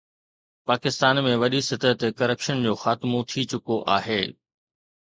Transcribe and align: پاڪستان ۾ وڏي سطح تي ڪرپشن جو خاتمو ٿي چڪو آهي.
پاڪستان 0.71 1.15
۾ 1.27 1.33
وڏي 1.43 1.61
سطح 1.69 1.91
تي 2.01 2.07
ڪرپشن 2.21 2.57
جو 2.65 2.73
خاتمو 2.83 3.19
ٿي 3.29 3.41
چڪو 3.51 3.75
آهي. 3.97 4.23